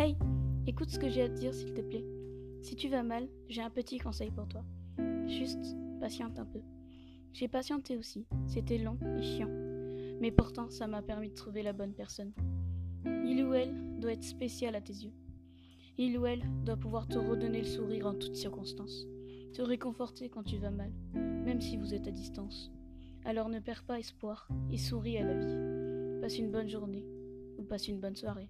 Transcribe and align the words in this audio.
Hey, 0.00 0.14
écoute 0.68 0.90
ce 0.90 0.98
que 1.00 1.08
j'ai 1.08 1.22
à 1.22 1.28
te 1.28 1.34
dire 1.34 1.52
s'il 1.52 1.74
te 1.74 1.80
plaît. 1.80 2.04
Si 2.62 2.76
tu 2.76 2.88
vas 2.88 3.02
mal, 3.02 3.26
j'ai 3.48 3.62
un 3.62 3.70
petit 3.70 3.98
conseil 3.98 4.30
pour 4.30 4.46
toi. 4.46 4.62
Juste, 5.26 5.74
patiente 5.98 6.38
un 6.38 6.44
peu. 6.44 6.60
J'ai 7.32 7.48
patienté 7.48 7.96
aussi, 7.96 8.24
c'était 8.46 8.78
long 8.78 8.96
et 9.18 9.22
chiant. 9.22 9.50
Mais 10.20 10.30
pourtant, 10.30 10.70
ça 10.70 10.86
m'a 10.86 11.02
permis 11.02 11.30
de 11.30 11.34
trouver 11.34 11.64
la 11.64 11.72
bonne 11.72 11.94
personne. 11.94 12.30
Il 13.04 13.44
ou 13.44 13.54
elle 13.54 13.98
doit 13.98 14.12
être 14.12 14.22
spécial 14.22 14.76
à 14.76 14.80
tes 14.80 14.92
yeux. 14.92 15.14
Il 15.96 16.16
ou 16.16 16.26
elle 16.26 16.44
doit 16.62 16.76
pouvoir 16.76 17.08
te 17.08 17.18
redonner 17.18 17.58
le 17.58 17.66
sourire 17.66 18.06
en 18.06 18.14
toutes 18.14 18.36
circonstances, 18.36 19.04
te 19.52 19.62
réconforter 19.62 20.28
quand 20.28 20.44
tu 20.44 20.58
vas 20.58 20.70
mal, 20.70 20.92
même 21.12 21.60
si 21.60 21.76
vous 21.76 21.92
êtes 21.92 22.06
à 22.06 22.12
distance. 22.12 22.70
Alors 23.24 23.48
ne 23.48 23.58
perds 23.58 23.82
pas 23.82 23.98
espoir 23.98 24.46
et 24.70 24.78
souris 24.78 25.18
à 25.18 25.24
la 25.24 25.34
vie. 25.34 26.20
Passe 26.20 26.38
une 26.38 26.52
bonne 26.52 26.68
journée 26.68 27.04
ou 27.58 27.64
passe 27.64 27.88
une 27.88 27.98
bonne 27.98 28.14
soirée. 28.14 28.48